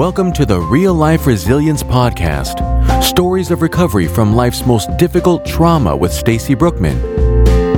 [0.00, 2.56] Welcome to the Real Life Resilience Podcast.
[3.02, 7.29] Stories of recovery from life's most difficult trauma with Stacy Brookman.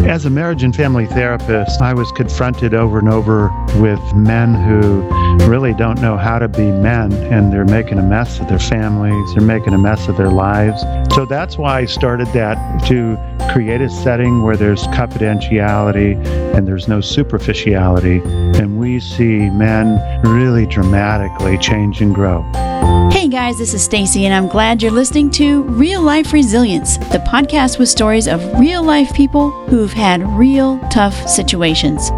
[0.09, 5.03] As a marriage and family therapist, I was confronted over and over with men who
[5.47, 9.35] really don't know how to be men and they're making a mess of their families,
[9.35, 10.83] they're making a mess of their lives.
[11.15, 13.17] So that's why I started that to
[13.53, 16.17] create a setting where there's confidentiality
[16.55, 18.21] and there's no superficiality.
[18.59, 22.43] And we see men really dramatically change and grow.
[22.83, 27.25] Hey guys, this is Stacy and I'm glad you're listening to Real Life Resilience, the
[27.29, 32.09] podcast with stories of real life people who've had real tough situations.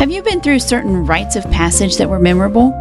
[0.00, 2.72] Have you been through certain rites of passage that were memorable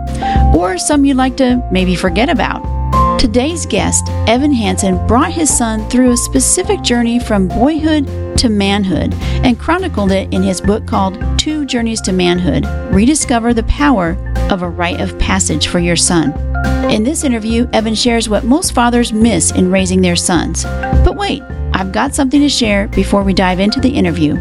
[0.56, 3.20] or some you'd like to maybe forget about?
[3.20, 8.08] Today's guest, Evan Hansen, brought his son through a specific journey from boyhood
[8.40, 9.14] to manhood
[9.46, 14.18] and chronicled it in his book called Two Journeys to Manhood Rediscover the Power
[14.52, 16.34] of a Rite of Passage for Your Son.
[16.92, 20.64] In this interview, Evan shares what most fathers miss in raising their sons.
[20.64, 21.42] But wait,
[21.74, 24.36] I've got something to share before we dive into the interview.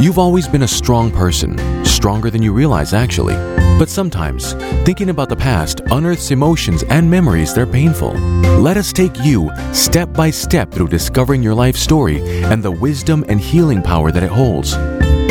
[0.00, 3.34] You've always been a strong person, stronger than you realize, actually.
[3.78, 4.52] But sometimes,
[4.84, 8.12] thinking about the past unearths emotions and memories that are painful.
[8.60, 13.24] Let us take you step by step through discovering your life story and the wisdom
[13.28, 14.76] and healing power that it holds.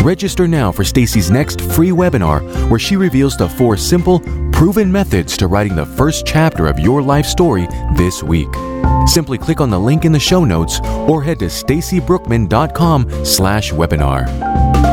[0.06, 4.20] Register now for Stacy's next free webinar where she reveals the four simple,
[4.52, 8.54] proven methods to writing the first chapter of your life story this week.
[9.08, 14.28] Simply click on the link in the show notes or head to stacybrookman.com slash webinar.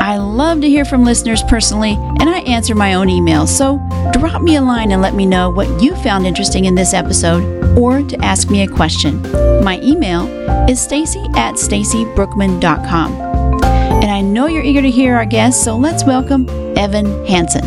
[0.00, 3.76] I love to hear from listeners personally, and I answer my own emails, so
[4.18, 7.44] drop me a line and let me know what you found interesting in this episode
[7.76, 9.20] or to ask me a question.
[9.62, 10.26] My email
[10.70, 13.31] is stacy at stacybrookman.com.
[14.22, 17.64] I know you're eager to hear our guest, so let's welcome Evan Hansen.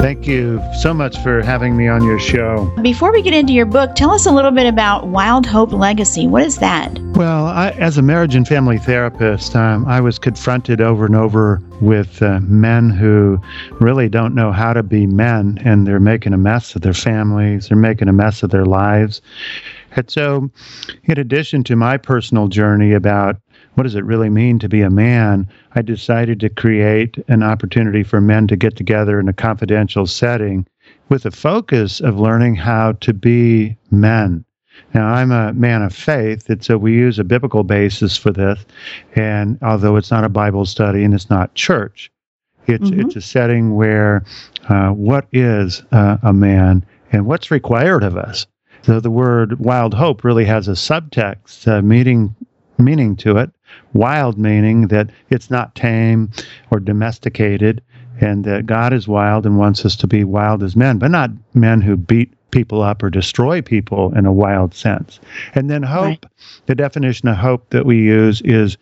[0.00, 2.72] Thank you so much for having me on your show.
[2.80, 6.28] Before we get into your book, tell us a little bit about Wild Hope Legacy.
[6.28, 6.96] What is that?
[7.16, 11.60] Well, I, as a marriage and family therapist, um, I was confronted over and over
[11.80, 13.40] with uh, men who
[13.80, 17.66] really don't know how to be men and they're making a mess of their families,
[17.66, 19.20] they're making a mess of their lives.
[19.96, 20.50] And so,
[21.04, 23.36] in addition to my personal journey about
[23.74, 28.02] what does it really mean to be a man, I decided to create an opportunity
[28.02, 30.66] for men to get together in a confidential setting
[31.08, 34.44] with a focus of learning how to be men.
[34.92, 38.64] Now, I'm a man of faith, and so we use a biblical basis for this.
[39.14, 42.10] And although it's not a Bible study and it's not church,
[42.66, 43.00] it's, mm-hmm.
[43.00, 44.24] it's a setting where
[44.68, 48.46] uh, what is uh, a man and what's required of us.
[48.84, 52.34] So the word wild hope really has a subtext, uh, meaning
[52.76, 53.50] meaning to it.
[53.94, 56.30] Wild meaning that it's not tame
[56.70, 57.82] or domesticated,
[58.20, 61.30] and that God is wild and wants us to be wild as men, but not
[61.54, 65.18] men who beat people up or destroy people in a wild sense.
[65.54, 66.26] And then hope, right.
[66.66, 68.76] the definition of hope that we use is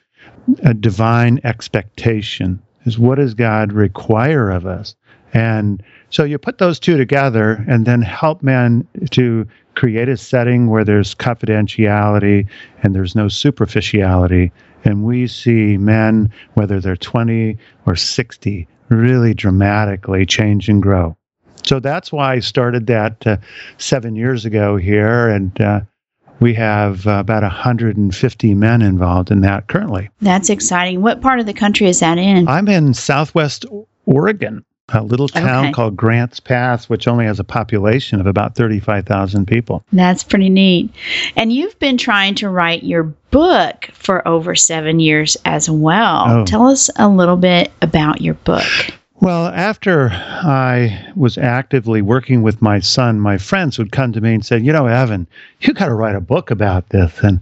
[0.64, 2.60] a divine expectation.
[2.86, 4.96] Is what does God require of us?
[5.32, 10.68] And so you put those two together and then help men to create a setting
[10.68, 12.46] where there's confidentiality
[12.82, 14.52] and there's no superficiality.
[14.84, 17.56] And we see men, whether they're 20
[17.86, 21.16] or 60, really dramatically change and grow.
[21.64, 23.36] So that's why I started that uh,
[23.78, 25.28] seven years ago here.
[25.28, 25.80] And uh,
[26.40, 30.10] we have uh, about 150 men involved in that currently.
[30.20, 31.00] That's exciting.
[31.00, 32.48] What part of the country is that in?
[32.48, 33.64] I'm in Southwest
[34.04, 35.72] Oregon a little town okay.
[35.72, 39.84] called Grants Pass, which only has a population of about 35,000 people.
[39.92, 40.90] That's pretty neat.
[41.36, 46.24] And you've been trying to write your book for over seven years as well.
[46.28, 46.44] Oh.
[46.44, 48.66] Tell us a little bit about your book.
[49.22, 54.34] Well, after I was actively working with my son, my friends would come to me
[54.34, 55.28] and say, "You know, Evan,
[55.60, 57.40] you got to write a book about this." And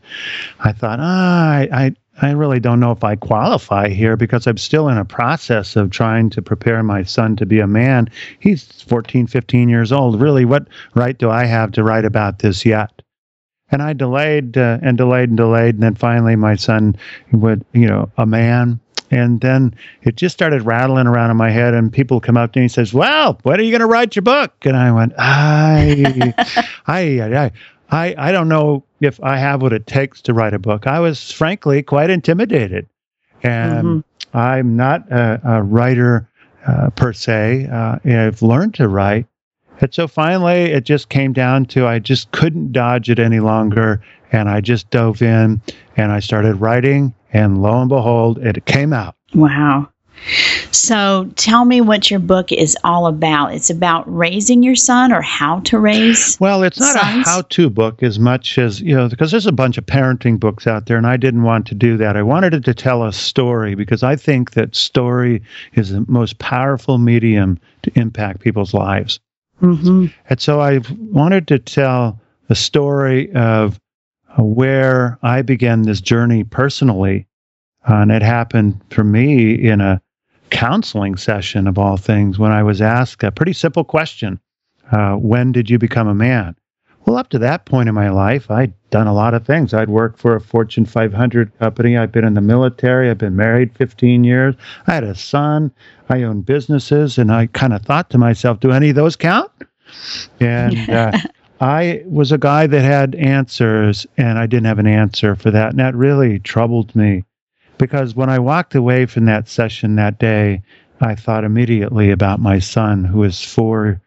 [0.61, 4.59] I thought, ah, I, I, I really don't know if I qualify here because I'm
[4.59, 8.11] still in a process of trying to prepare my son to be a man.
[8.41, 10.21] He's 14, 15 years old.
[10.21, 12.91] Really, what right do I have to write about this yet?
[13.73, 15.75] And I delayed uh, and delayed and delayed.
[15.75, 16.97] And then finally, my son
[17.33, 18.81] would, you know, a man.
[19.13, 21.75] And then it just started rattling around in my head.
[21.75, 24.15] And people come up to me and says, well, when are you going to write
[24.15, 24.55] your book?
[24.63, 26.35] And I went, I,
[26.87, 27.53] I, I,
[27.91, 30.87] I, I don't know if I have what it takes to write a book.
[30.87, 32.89] I was frankly quite intimidated.
[33.43, 34.37] And mm-hmm.
[34.37, 36.29] I'm not a, a writer
[36.67, 37.67] uh, per se.
[37.67, 39.27] Uh, I've learned to write.
[39.81, 44.03] And so finally, it just came down to I just couldn't dodge it any longer.
[44.31, 45.61] And I just dove in
[45.97, 47.15] and I started writing.
[47.33, 49.17] And lo and behold, it came out.
[49.35, 49.89] Wow.
[50.73, 53.55] So tell me what your book is all about.
[53.55, 56.39] It's about raising your son or how to raise.
[56.41, 57.27] Well, it's not sons?
[57.27, 60.39] a how to book as much as, you know, because there's a bunch of parenting
[60.39, 62.17] books out there, and I didn't want to do that.
[62.17, 65.43] I wanted it to tell a story because I think that story
[65.75, 69.21] is the most powerful medium to impact people's lives.
[69.61, 70.07] Mm-hmm.
[70.29, 73.79] And so I wanted to tell the story of
[74.39, 77.27] uh, where I began this journey personally.
[77.89, 80.01] Uh, and it happened for me in a
[80.51, 84.41] counseling session of all things when I was asked a pretty simple question
[84.93, 86.57] uh, When did you become a man?
[87.07, 89.73] Well, up to that point in my life, I'd done a lot of things.
[89.73, 91.97] I'd worked for a Fortune 500 company.
[91.97, 93.09] I've been in the military.
[93.09, 94.55] I've been married 15 years.
[94.87, 95.73] I had a son.
[96.11, 97.17] I owned businesses.
[97.17, 99.51] And I kind of thought to myself, do any of those count?
[100.41, 101.13] And uh,
[101.61, 105.71] I was a guy that had answers, and I didn't have an answer for that.
[105.71, 107.25] And that really troubled me
[107.81, 110.63] because when I walked away from that session that day,
[111.01, 114.01] I thought immediately about my son, who is four,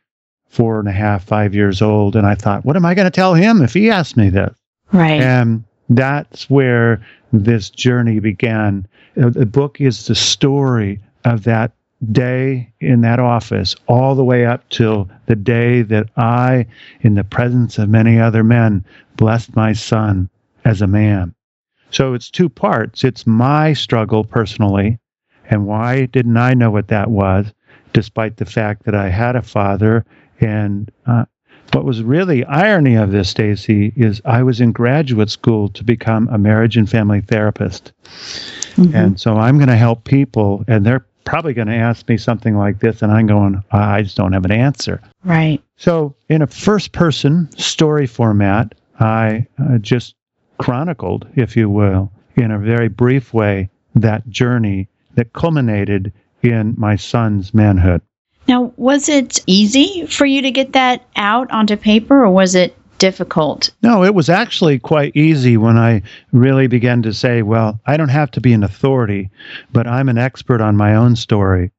[0.47, 2.15] four and a half, five years old.
[2.15, 4.55] And I thought, what am I going to tell him if he asks me this?
[4.91, 5.19] Right.
[5.19, 8.87] And that's where this journey began.
[9.19, 11.71] Uh, The book is the story of that
[12.11, 16.67] day in that office, all the way up till the day that I,
[17.01, 18.85] in the presence of many other men,
[19.15, 20.29] blessed my son
[20.63, 21.33] as a man.
[21.93, 23.03] So it's two parts.
[23.03, 24.97] It's my struggle personally,
[25.49, 27.53] and why didn't I know what that was,
[27.93, 30.03] despite the fact that I had a father.
[30.41, 31.25] And uh,
[31.71, 36.27] what was really irony of this, Stacy, is I was in graduate school to become
[36.29, 37.91] a marriage and family therapist.
[38.75, 38.93] Mhm.
[38.93, 42.57] And so I'm going to help people, and they're probably going to ask me something
[42.57, 44.99] like this, and I'm going, I just don't have an answer.
[45.23, 45.61] right.
[45.77, 50.15] So, in a first person story format, I uh, just
[50.57, 56.11] chronicled, if you will, in a very brief way, that journey that culminated
[56.41, 58.01] in my son's manhood.
[58.47, 62.75] Now, was it easy for you to get that out onto paper or was it
[62.97, 63.71] difficult?
[63.81, 66.01] No, it was actually quite easy when I
[66.31, 69.29] really began to say, well, I don't have to be an authority,
[69.71, 71.71] but I'm an expert on my own story.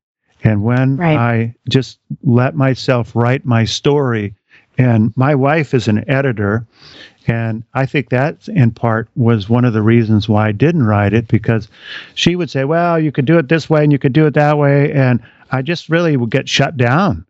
[0.43, 1.17] And when Right.
[1.17, 4.35] I just let myself write my story,
[4.77, 6.67] and my wife is an editor,
[7.27, 11.13] and I think that in part was one of the reasons why I didn't write
[11.15, 11.69] it because
[12.15, 14.35] she would say, well, you could do it this way and you could do it
[14.35, 14.93] that way.
[14.93, 17.25] And I just really would get shut down.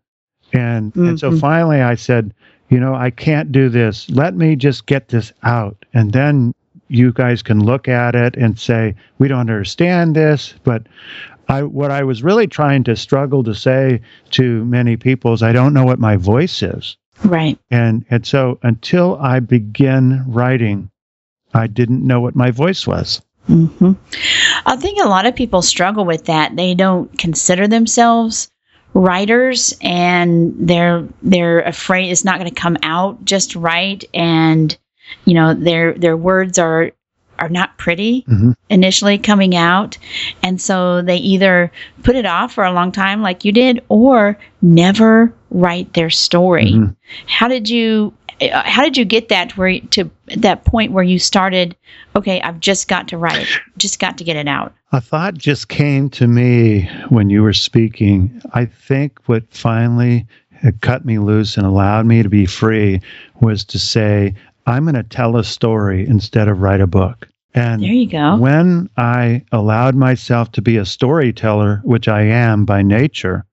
[0.53, 1.39] And, and so Mhm.
[1.39, 2.33] finally I said,
[2.69, 4.09] you know, I can't do this.
[4.09, 5.85] Let me just get this out.
[5.93, 6.53] And then
[6.87, 10.53] you guys can look at it and say, we don't understand this.
[10.63, 10.83] But
[11.47, 14.01] I, what I was really trying to struggle to say
[14.31, 16.97] to many people is, I don't know what my voice is.
[17.23, 17.57] Right.
[17.71, 20.91] And, and so until I begin writing,
[21.53, 23.21] I didn't know what my voice was.
[23.47, 23.93] hmm
[24.65, 26.55] I think a lot of people struggle with that.
[26.55, 28.49] They don't consider themselves
[28.93, 34.77] writers and they're they're afraid it's not going to come out just right and
[35.25, 36.91] you know their their words are
[37.37, 38.55] are not pretty Mhm.
[38.69, 39.97] initially coming out
[40.41, 41.73] and so they either
[42.03, 45.33] put it off for a long time like you did or never
[45.63, 46.95] write their story Mhm.
[47.27, 51.17] how did you uh, how did you get that where to that point where you
[51.19, 51.75] started
[52.15, 53.47] okay i've just got to write it
[53.77, 57.53] just got to get it out A thought just came to me when you were
[57.69, 58.41] speaking.
[58.53, 60.25] I think what finally
[60.81, 63.01] cut me loose and allowed me to be free
[63.41, 64.33] was to say,
[64.65, 67.27] I'm going to tell a story instead of write a book.
[67.53, 72.65] And there you go when I allowed myself to be a storyteller, which I am
[72.65, 73.45] by nature,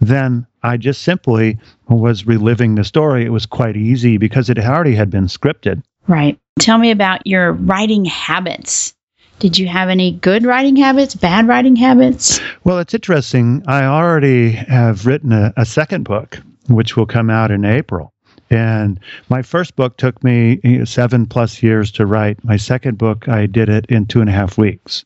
[0.00, 3.24] then I just simply was reliving the story.
[3.24, 5.82] It was quite easy because it already had been scripted.
[6.08, 8.94] right tell me about your writing habits
[9.40, 13.62] did you have any good writing habits bad writing habits Well, it's interesting.
[13.66, 18.12] I already have written a, a second book, which will come out in April.
[18.50, 22.42] And my first book took me seven plus years to write.
[22.44, 25.04] My second book, I did it in two and a half weeks.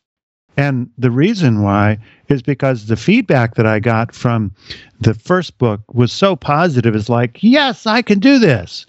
[0.59, 1.97] And the reason why
[2.27, 4.51] is because the feedback that I got from
[4.99, 6.95] the first book was so positive.
[6.95, 8.85] It's like, yes, I can do this.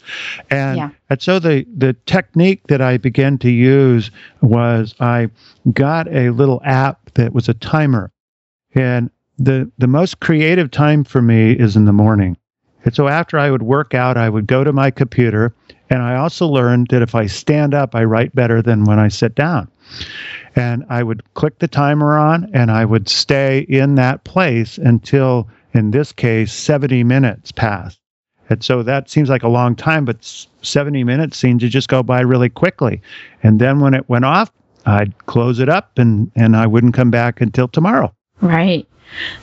[0.50, 0.90] And, Yeah.
[1.10, 4.10] and so the, the technique that I began to use
[4.40, 5.30] was I
[5.72, 8.10] got a little app that was a timer.
[8.74, 9.08] And
[9.38, 12.36] the, the most creative time for me is in the morning.
[12.84, 15.54] And so after I would work out, I would go to my computer.
[15.88, 19.06] And I also learned that if I stand up, I write better than when I
[19.06, 19.68] sit down.
[20.56, 25.49] And I would click the timer on and I would stay in that place until,
[25.75, 28.00] in this case, 70 minutes passed.
[28.49, 30.25] And so that seems like a long time, but
[30.62, 33.00] 70 minutes seemed to just go by really quickly.
[33.44, 34.50] And then when it went off,
[34.87, 38.12] I'd close it up and, and I wouldn't come back until tomorrow.
[38.40, 38.88] right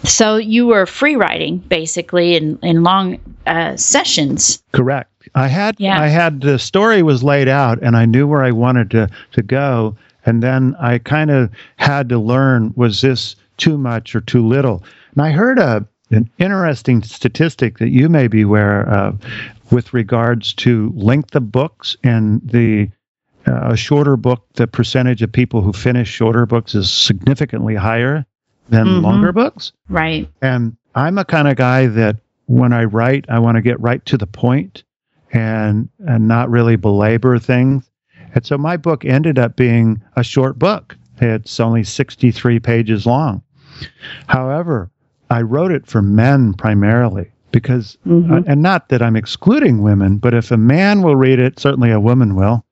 [0.03, 4.61] So you were free writing basically in, in long uh, sessions.
[4.73, 5.11] Correct.
[5.35, 6.01] I had Yeah.
[6.01, 9.41] I had the story was laid out and I knew where I wanted to to
[9.41, 9.95] go
[10.27, 14.83] and then I kind of had to learn was this too much or too little.
[15.15, 19.19] And I heard a an interesting statistic that you may be aware of
[19.71, 22.89] with regards to length of books and the
[23.45, 28.25] uh, a shorter book, the percentage of people who finish shorter books is significantly higher
[28.69, 29.01] than Mhm.
[29.01, 29.71] longer books.
[29.89, 30.29] Right.
[30.41, 32.17] And I'm a kind of guy that
[32.47, 34.83] when I write, I want to get right to the point
[35.33, 37.89] and and not really belabor things.
[38.37, 40.95] And so my book ended up being a short book.
[41.19, 43.41] It's only 63 pages long.
[44.27, 44.91] However,
[45.31, 48.31] I wrote it for men primarily because Mhm.
[48.31, 51.89] uh, and not that I'm excluding women, but if a man will read it, certainly
[51.89, 52.63] a woman will.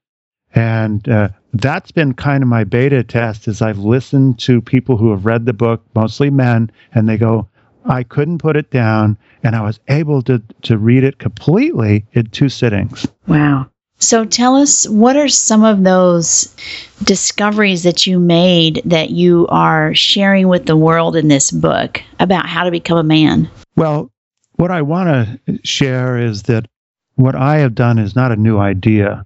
[0.53, 5.09] And uh, that's been kind of my beta test as I've listened to people who
[5.09, 7.47] have read the book, mostly men, and they go,
[7.85, 12.27] I couldn't put it down, and I was able to, to read it completely in
[12.27, 13.07] two sittings.
[13.25, 13.65] Wow.
[14.05, 16.55] So tell us, what are some of those
[17.03, 22.45] discoveries that you made that you are sharing with the world in this book about
[22.45, 23.49] how to become a man?
[23.75, 24.11] Well,
[24.57, 26.67] what I want to share is that
[27.15, 29.25] what I have done is not a new idea,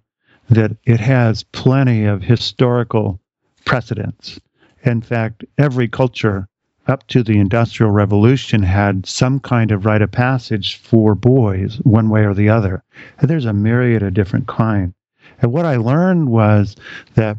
[0.50, 3.19] that it has plenty of historical
[3.65, 4.39] precedents.
[4.83, 6.48] In fact, every culture
[6.88, 12.09] up to the Industrial Revolution had some kind of rite of passage for boys, one
[12.09, 12.83] way or the other.
[13.19, 14.93] And there's a myriad of different kinds.
[15.41, 16.75] And what I learned was
[17.15, 17.38] that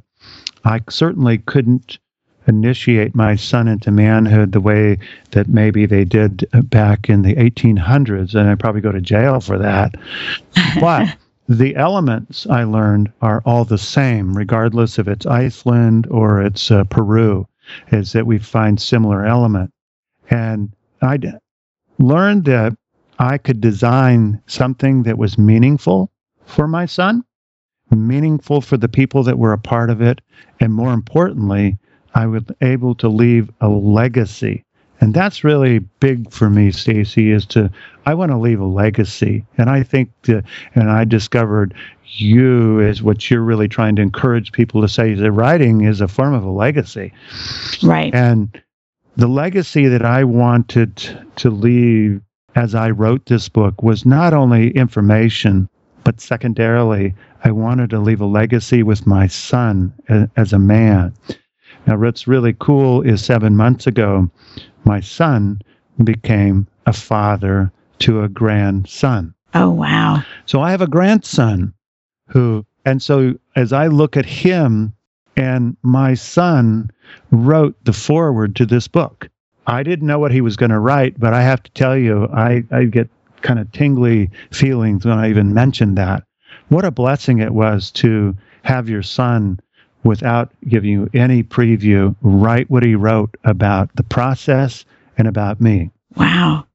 [0.64, 1.98] I certainly couldn't
[2.46, 4.98] initiate my son into manhood the way
[5.30, 9.58] that maybe they did back in the 1800s, and I'd probably go to jail for
[9.58, 9.94] that.
[10.80, 11.16] But
[11.48, 16.84] the elements I learned are all the same, regardless if it's Iceland or it's uh,
[16.84, 17.46] Peru,
[17.92, 19.72] is that we find similar element.
[20.30, 20.72] And
[21.02, 21.18] I
[21.98, 22.76] learned that
[23.18, 26.10] I could design something that was meaningful
[26.46, 27.24] for my son,
[27.90, 30.20] meaningful for the people that were a part of it,
[30.58, 31.78] and more importantly,
[32.14, 34.64] I was able to leave a legacy.
[35.00, 37.70] And that's really big for me, Stacy, is to
[38.06, 39.44] I want to leave a legacy.
[39.56, 44.52] And I think that and I discovered you is what you're really trying to encourage
[44.52, 47.12] people to say that writing is a form of a legacy.
[47.82, 48.14] Right.
[48.14, 48.60] And
[49.16, 50.96] the legacy that I wanted
[51.36, 52.20] to leave
[52.54, 55.68] as I wrote this book was not only information,
[56.04, 57.14] but secondarily,
[57.44, 59.92] I wanted to leave a legacy with my son
[60.36, 61.14] as a man.
[61.90, 64.30] Now, what's really cool is seven months ago,
[64.84, 65.60] my son
[66.04, 69.34] became a father to a grandson.
[69.54, 70.22] Oh, wow.
[70.46, 71.74] So I have a grandson
[72.28, 74.92] who, and so as I look at him
[75.36, 76.92] and my son
[77.32, 79.28] wrote the foreword to this book.
[79.66, 82.28] I didn't know what he was going to write, but I have to tell you,
[82.32, 83.10] I, I get
[83.42, 86.22] kind of tingly feelings when I even mention that.
[86.68, 89.58] What a blessing it was to have your son,
[90.04, 94.84] without giving you any preview, write what he wrote about the process
[95.18, 95.90] and about me.
[96.16, 96.66] Wow.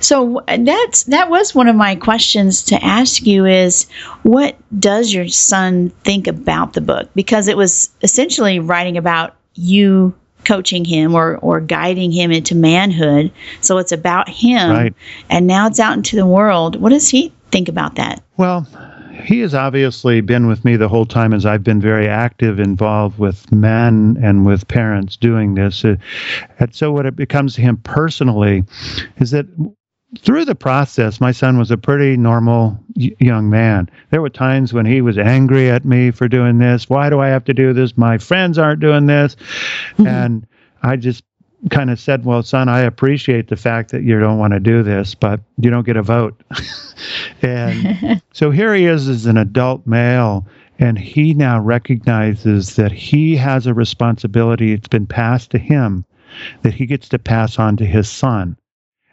[0.00, 3.88] So uh, that's that was one of my questions to ask you is
[4.22, 10.14] what does your son think about the book because it was essentially writing about you
[10.44, 14.94] coaching him or or guiding him into manhood so it's about him Right.
[15.28, 18.66] and now it's out into the world what does he think about that Well,
[19.20, 23.18] he has obviously been with me the whole time as I've been very active, involved
[23.18, 25.84] with men and with parents doing this.
[25.84, 25.96] Uh,
[26.58, 28.64] and so, what it becomes to him personally
[29.18, 29.46] is that
[30.18, 33.88] through the process, my son was a pretty normal young man.
[34.10, 36.88] There were times when he was angry at me for doing this.
[36.88, 37.96] Why do I have to do this?
[37.96, 39.36] My friends aren't doing this.
[39.98, 40.46] And
[40.82, 41.22] I just
[41.68, 44.82] kind of said, Well, son, I appreciate the fact that you don't want to do
[44.82, 46.40] this, but you don't get a vote.
[47.42, 50.46] and so here he is as an adult male,
[50.78, 54.72] and he now recognizes that he has a responsibility.
[54.72, 56.04] It's been passed to him
[56.62, 58.56] that he gets to pass on to his son.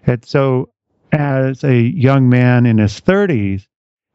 [0.05, 0.69] And so,
[1.11, 3.67] as a young man in his 30s,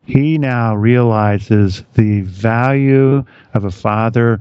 [0.04, 3.24] he now realizes the value
[3.54, 4.40] of a father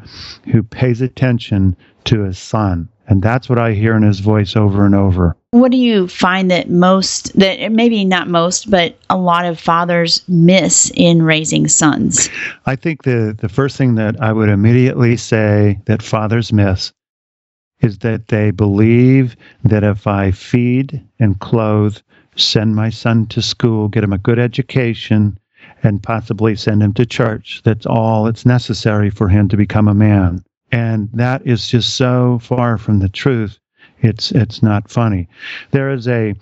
[0.51, 2.89] who pays attention to his son.
[3.11, 5.35] And that's what I hear in his voice over and over.
[5.51, 10.23] what do you find that most that maybe not most but a lot of fathers
[10.29, 12.29] miss in raising sons
[12.65, 16.93] I think the, the first thing that I would immediately say that fathers miss
[17.81, 21.97] is that they believe that if I feed and clothe,
[22.37, 25.37] send my son to school, get him a good education,
[25.83, 29.93] and possibly send him to church, that's all that's necessary for him to become a
[29.93, 30.43] man.
[30.71, 33.59] And that is just so far from the truth.
[34.01, 35.27] It's it's not funny.
[35.71, 36.33] There is a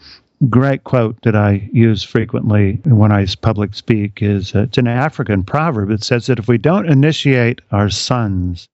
[0.49, 5.43] great quote that I use frequently when I public speak is uh, it's an African
[5.43, 5.89] proverb.
[5.91, 8.69] It says that if we don't initiate our sons,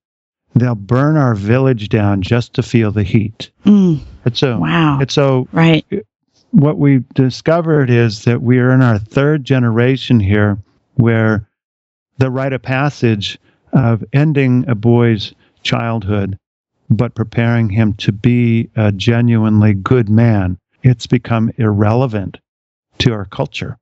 [0.54, 3.50] they'll burn our village down just to feel the heat.
[3.64, 5.00] Mm, It's so wow.
[5.00, 5.84] it's so right.
[6.52, 10.58] what we've discovered is that we are in our third generation here
[10.94, 11.48] where
[12.18, 13.38] the rite of passage
[13.72, 15.34] of ending a boy's
[15.66, 16.38] childhood
[16.88, 22.38] but preparing him to be a genuinely good man it's become irrelevant
[22.98, 23.76] to our culture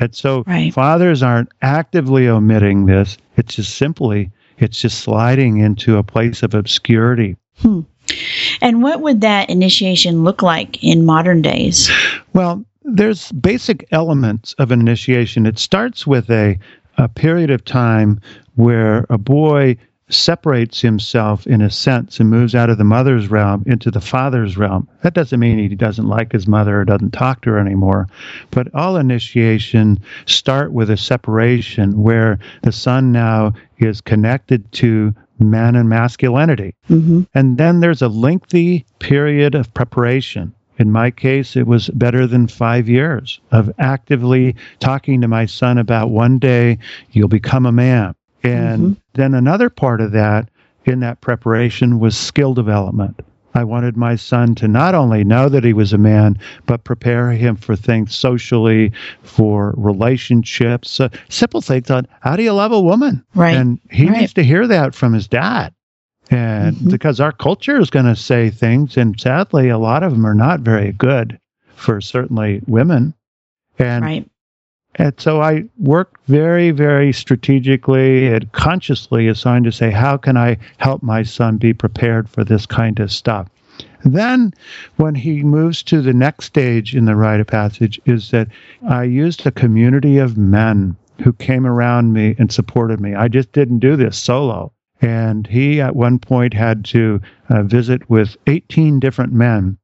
[0.00, 0.72] and so Right.
[0.72, 6.54] fathers aren't actively omitting this it's just simply it's just sliding into a place of
[6.54, 7.80] obscurity hmm.
[8.62, 11.90] And what would that initiation look like in modern days?
[12.32, 15.44] Well, there's basic elements of an initiation.
[15.44, 16.58] It starts with a,
[16.96, 18.20] a period of time
[18.54, 19.76] where a boy
[20.08, 24.56] separates himself in a sense and moves out of the mother's realm into the father's
[24.56, 24.88] realm.
[25.02, 28.08] That doesn't mean he doesn't like his mother or doesn't talk to her anymore,
[28.50, 35.76] but all initiation start with a separation where the son now is connected to man
[35.76, 36.74] and masculinity.
[36.88, 40.52] hmm And then there's a lengthy period of preparation.
[40.78, 45.76] In my case, it was better than five years of actively talking to my son
[45.76, 46.78] about one day
[47.10, 48.14] you'll become a man.
[48.42, 50.48] And then another part of that
[50.84, 53.20] in that preparation was skill development.
[53.54, 57.32] I wanted my son to not only know that he was a man, but prepare
[57.32, 58.92] him for things socially,
[59.22, 63.24] for relationships, uh, simple things on how do you love a woman?
[63.34, 63.56] Right.
[63.56, 64.20] And he Right.
[64.20, 65.72] needs to hear that from his dad.
[66.30, 66.90] And Mhm.
[66.90, 70.34] because our culture is going to say things, and sadly, a lot of them are
[70.34, 71.38] not very good
[71.74, 73.14] for certainly women.
[73.78, 74.28] And, Right.
[74.98, 80.58] And so I worked very, very strategically and consciously assigned to say, how can I
[80.78, 83.48] help my son be prepared for this kind of stuff?
[84.04, 84.52] Then,
[84.96, 88.48] when he moves to the next stage in the rite of passage, is that
[88.88, 93.14] I used a community of men who came around me and supported me.
[93.14, 94.72] I just didn't do this solo.
[95.00, 99.78] And he, at one point, had to uh, visit with 18 different men.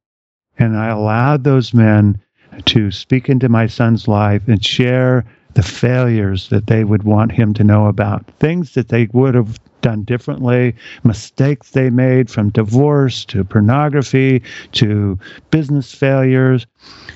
[0.59, 2.21] And I allowed those men
[2.65, 7.53] to speak into my son's life and share the failures that they would want him
[7.53, 13.23] to know about, things that they would have done differently, mistakes they made from divorce
[13.23, 14.41] to pornography
[14.73, 15.17] to
[15.51, 16.65] business failures.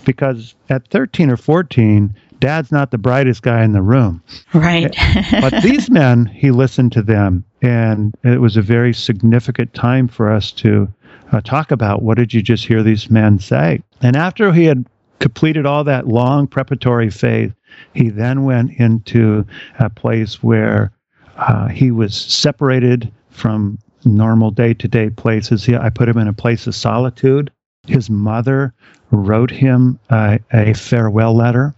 [0.05, 4.21] Because at 13 or 14, dad's not the brightest guy in the room.
[4.53, 4.95] Right.
[5.41, 7.43] But these men, he listened to them.
[7.61, 10.87] And it was a very significant time for us to
[11.31, 13.81] uh, talk about what did you just hear these men say.
[14.01, 14.85] And after he had
[15.19, 17.51] completed all that long preparatory phase,
[17.93, 19.45] he then went into
[19.79, 20.91] a place where
[21.37, 25.63] uh, he was separated from normal day to day places.
[25.63, 27.51] He, I put him in a place of solitude.
[27.87, 28.73] His mother
[29.11, 31.73] wrote him a, a farewell letter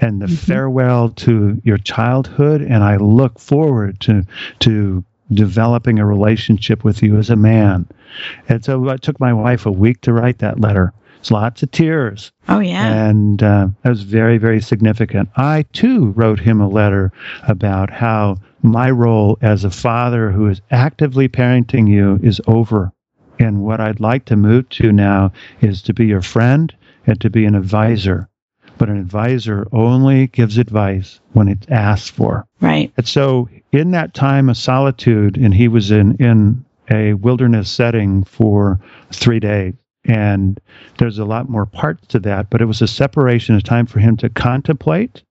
[0.00, 4.24] and the farewell to your childhood and I look forward to
[4.60, 7.86] to developing a relationship with you as a man.
[8.48, 10.92] And so it took my wife a week to write that letter.
[11.22, 12.32] It's lots of tears.
[12.48, 13.08] oh yeah.
[13.08, 15.28] And uh, that was very, very significant.
[15.36, 17.12] I too wrote him a letter
[17.44, 22.90] about how my role as a father who is actively parenting you is over.
[23.38, 25.30] And what I'd like to move to now
[25.60, 26.74] is to be your friend
[27.06, 28.28] and to be an advisor.
[28.76, 32.48] But an advisor only gives advice when it's asked for.
[32.60, 32.92] Right.
[32.96, 38.24] And so, in that time of solitude, and he was in, in a wilderness setting
[38.24, 38.80] for
[39.12, 40.60] three days, and
[40.98, 44.00] there's a lot more parts to that, but it was a separation, a time for
[44.00, 45.22] him to contemplate,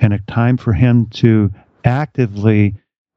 [0.00, 1.50] and a time for him to
[1.84, 2.74] actively,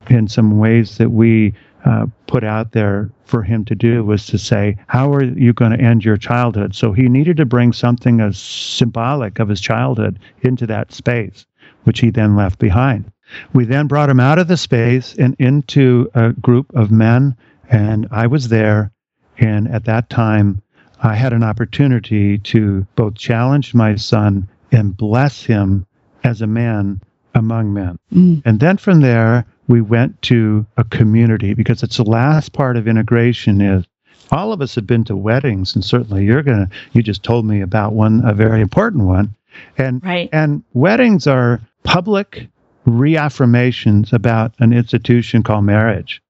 [0.10, 1.54] in some ways that we
[1.86, 5.72] uh, put out there for him to do, was to say, How are you going
[5.72, 6.76] to end your childhood?
[6.76, 11.46] So he needed to bring something as symbolic of his childhood into that space,
[11.84, 13.12] which he then left behind.
[13.54, 17.36] We then brought him out of the space and into a group of men,
[17.70, 18.92] and I was there.
[19.38, 20.62] And at that time,
[21.04, 25.86] I had an opportunity to both challenge my son and bless him
[26.24, 27.02] as a man
[27.34, 27.98] among men.
[28.14, 28.42] Mm.
[28.46, 32.88] And then from there, we went to a community because it's the last part of
[32.88, 33.86] integration is
[34.32, 37.46] all of us have been to weddings and certainly you're going to you just told
[37.46, 39.36] me about one a very important one
[39.78, 40.30] and Right.
[40.32, 42.48] and weddings are public
[42.88, 46.22] reaffirmations about an institution called marriage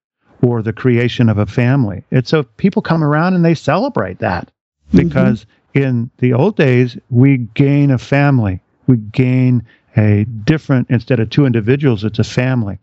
[0.42, 2.04] or the creation of a family.
[2.12, 4.52] It's so people come around and they celebrate that
[4.92, 5.08] Mm-hmm.
[5.08, 8.60] because in the old days we gain a family.
[8.88, 9.64] We gain
[9.98, 12.78] a different instead of two individuals, it's a family.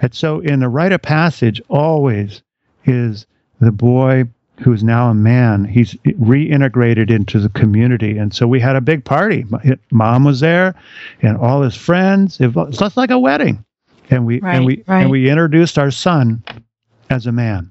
[0.00, 2.42] And so in the rite of passage always
[2.84, 3.26] is
[3.60, 4.24] the boy
[4.60, 8.18] who's now a man, he's reintegrated into the community.
[8.18, 9.44] And so we had a big party.
[9.92, 10.74] Mom was there
[11.22, 12.40] and all his friends.
[12.40, 13.64] It was just like a wedding.
[14.10, 15.02] And we right, and we right.
[15.02, 16.42] and we introduced our son
[17.10, 17.70] as a man.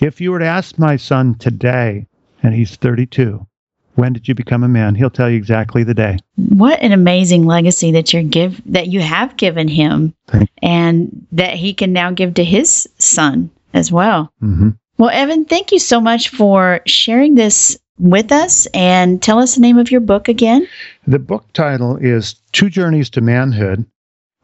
[0.00, 2.06] If you were to ask my son today,
[2.42, 3.46] and he's 32,
[3.94, 4.94] when did you become a man?
[4.94, 6.18] He'll tell you exactly the day.
[6.36, 10.14] What an amazing legacy that you're give that you have given him,
[10.62, 14.32] and that he can now give to his son as well.
[14.42, 14.70] Mm-hmm.
[14.98, 19.60] Well, Evan, thank you so much for sharing this with us and tell us the
[19.60, 20.66] name of your book again.
[21.06, 23.84] The book title is Two Journeys to Manhood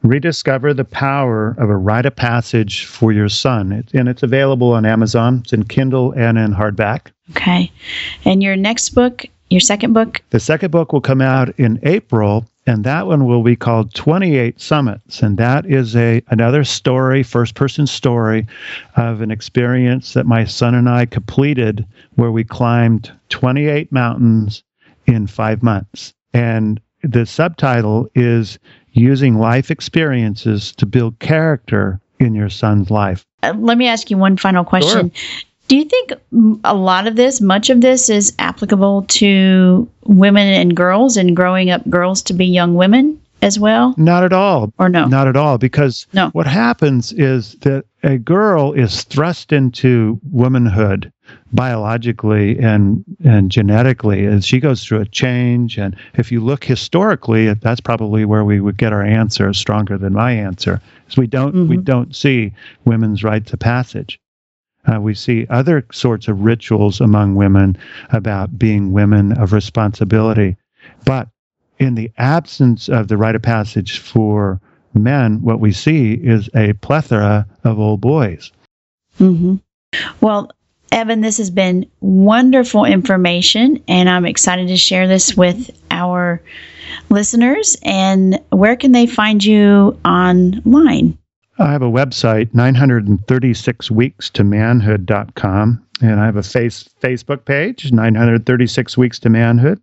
[0.03, 3.85] Rediscover the Power of a Rite of Passage for Your Son.
[3.93, 5.41] and it's available on Amazon.
[5.43, 7.11] It's in Kindle and in hardback.
[7.31, 7.71] Okay.
[8.25, 10.23] And your next book, your second book?
[10.31, 14.61] The second book will come out in April, and that one will be called 28
[14.61, 15.23] Summits.
[15.23, 18.47] And that is a another story, first person story
[18.97, 24.63] of an experience that my son and I completed where we climbed 28 mountains
[25.07, 26.13] in five months.
[26.35, 28.59] And the subtitle is
[28.93, 33.25] Using Life Experiences to Build Character in Your Son's Life.
[33.43, 35.11] Uh, let me ask you one final question.
[35.13, 35.41] Sure.
[35.69, 36.13] Do you think
[36.65, 41.71] a lot of this, much of this, is applicable to women and girls and growing
[41.71, 43.95] up girls to be young women as well?
[43.97, 44.73] Not at all.
[44.79, 45.07] Or no?
[45.07, 45.59] Not at all.
[45.59, 46.31] Because no.
[46.31, 51.13] what happens is that a girl is thrust into womanhood
[51.53, 57.55] biologically and and genetically as she goes through a change and if you look historically
[57.55, 61.55] that's probably where we would get our answer stronger than my answer is we don't
[61.55, 61.69] mm-hmm.
[61.69, 62.53] we don't see
[62.85, 64.21] women's rites of passage
[64.89, 67.77] uh, we see other sorts of rituals among women
[68.11, 70.57] about being women of responsibility.
[71.05, 71.29] But
[71.79, 74.61] in the absence of the rite of passage for
[74.95, 78.51] men, what we see is a plethora of old boys.
[79.21, 79.57] Mm-hmm.
[80.21, 80.51] Well,
[80.93, 86.43] Evan, this has been wonderful information, and I'm excited to share this with our
[87.11, 87.77] listeners.
[87.83, 91.19] And where can they find you online?
[91.59, 97.93] I have a website, 936 weeks to manhood.com, and I have a face, Facebook page,
[97.93, 99.81] 936 weeks to manhood.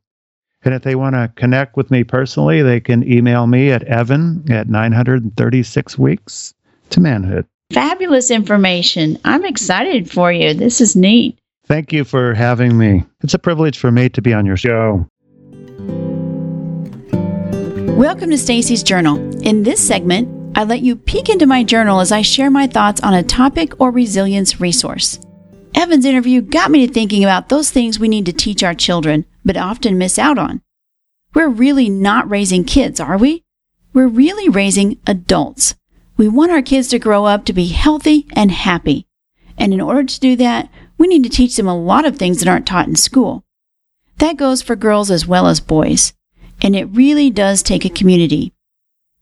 [0.63, 4.43] And if they want to connect with me personally, they can email me at evan
[4.49, 6.53] at 936 weeks
[6.89, 7.45] to manhood.
[7.73, 9.19] Fabulous information.
[9.25, 10.53] I'm excited for you.
[10.53, 11.39] This is neat.
[11.65, 13.03] Thank you for having me.
[13.23, 15.07] It's a privilege for me to be on your show.
[17.97, 19.17] Welcome to Stacy's Journal.
[19.41, 23.01] In this segment, I let you peek into my journal as I share my thoughts
[23.01, 25.19] on a topic or resilience resource.
[25.73, 29.25] Evan's interview got me to thinking about those things we need to teach our children,
[29.43, 30.61] but often miss out on.
[31.33, 33.43] We're really not raising kids, are we?
[33.91, 35.73] We're really raising adults.
[36.17, 39.05] We want our kids to grow up to be healthy and happy.
[39.57, 42.39] And in order to do that, we need to teach them a lot of things
[42.39, 43.43] that aren't taught in school.
[44.19, 46.13] That goes for girls as well as boys.
[46.61, 48.53] And it really does take a community.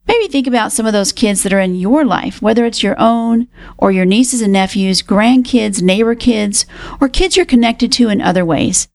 [0.06, 2.94] Maybe think about some of those kids that are in your life, whether it's your
[2.98, 6.66] own or your nieces and nephews, grandkids, neighbor kids,
[7.00, 8.86] or kids you're connected to in other ways.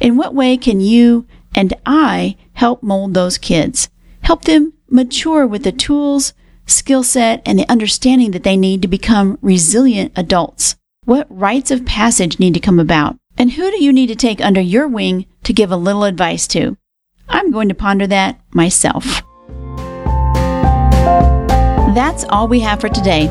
[0.00, 3.88] In what way can you and I help mold those kids?
[4.22, 6.34] Help them mature with the tools,
[6.70, 10.76] skill set, and the understanding that they need to become resilient adults.
[11.04, 13.16] What rites of passage need to come about?
[13.36, 16.46] And who do you need to take under your wing to give a little advice
[16.48, 16.76] to?
[17.28, 19.22] I'm going to ponder that myself.
[21.94, 23.22] That's all we have for today.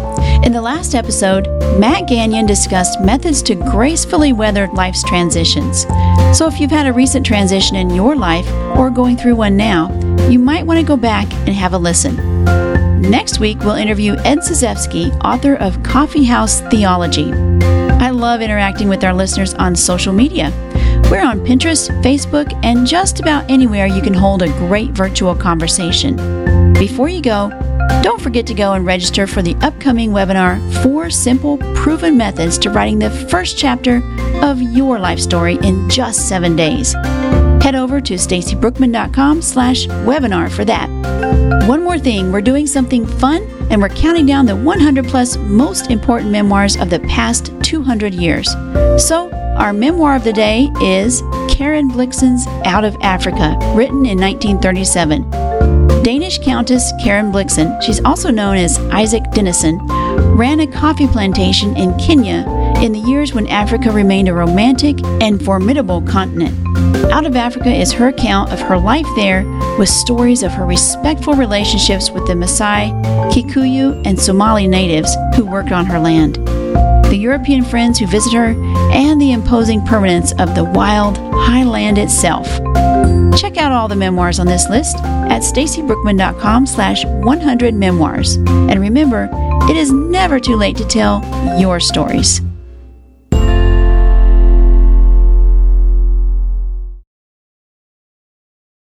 [0.44, 1.48] In the last episode,
[1.80, 5.82] Matt Gagnon discussed methods to gracefully weather life's transitions.
[6.38, 8.48] So if you've had a recent transition in your life
[8.78, 9.92] or going through one now,
[10.28, 12.27] you might want to go back and have a listen.
[13.00, 17.32] Next week, we'll interview Ed Cyzewski, author of Coffee House Theology.
[18.00, 20.52] I love interacting with our listeners on social media.
[21.10, 26.74] We're on Pinterest, Facebook, and just about anywhere you can hold a great virtual conversation.
[26.74, 27.50] Before you go,
[28.02, 32.70] don't forget to go and register for the upcoming webinar Four Simple Proven Methods to
[32.70, 34.02] Writing the First Chapter
[34.44, 36.94] of Your Life Story in Just Seven Days.
[37.64, 40.90] Head over to stacybrookman.com slash webinar for that.
[41.48, 45.90] One more thing, we're doing something fun and we're counting down the 100 plus most
[45.90, 48.50] important memoirs of the past 200 years.
[48.98, 56.04] So, our memoir of the day is Karen Blixen's Out of Africa, written in 1937.
[56.04, 59.80] Danish Countess Karen Blixen, she's also known as Isak Dinesen,
[60.38, 62.44] ran a coffee plantation in Kenya
[62.84, 66.56] in the years when Africa remained a romantic and formidable continent.
[67.12, 69.44] Out of Africa is her account of her life there
[69.78, 72.92] with stories of her respectful relationships with the Maasai,
[73.32, 76.38] Kikuyu, and Somali natives who worked on her land.
[77.10, 78.54] the European friends who visit her,
[78.92, 82.48] and the imposing permanence of the wild highland itself.
[83.40, 88.36] Check out all the memoirs on this list at stacybrookman.com slash 100 memoirs.
[88.36, 89.30] And remember,
[89.70, 91.24] it is never too late to tell
[91.60, 92.42] your stories.